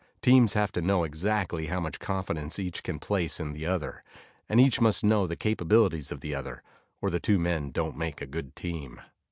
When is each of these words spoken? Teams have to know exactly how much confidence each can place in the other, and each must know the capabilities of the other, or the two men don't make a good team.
Teams 0.23 0.53
have 0.55 0.71
to 0.71 0.81
know 0.81 1.03
exactly 1.03 1.67
how 1.67 1.79
much 1.79 1.99
confidence 1.99 2.57
each 2.57 2.81
can 2.81 2.97
place 2.97 3.39
in 3.39 3.53
the 3.53 3.67
other, 3.67 4.03
and 4.49 4.59
each 4.59 4.81
must 4.81 5.03
know 5.03 5.27
the 5.27 5.35
capabilities 5.35 6.11
of 6.11 6.21
the 6.21 6.33
other, 6.33 6.63
or 7.03 7.11
the 7.11 7.19
two 7.19 7.37
men 7.37 7.69
don't 7.69 7.95
make 7.95 8.19
a 8.19 8.25
good 8.25 8.55
team. 8.55 8.99